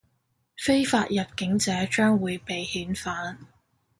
[0.57, 3.37] 非法入境者將會被遣返